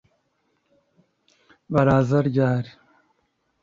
baraza 1.73 2.17
ryari 2.29 2.71